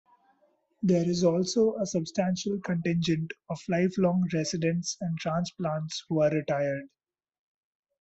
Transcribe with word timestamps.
There 0.81 1.07
is 1.07 1.23
also 1.23 1.75
a 1.77 1.85
substantial 1.85 2.59
contingent 2.61 3.33
of 3.51 3.59
lifelong 3.69 4.27
residents 4.33 4.97
and 4.99 5.15
transplants 5.19 6.03
who 6.09 6.23
are 6.23 6.31
retired. 6.31 6.87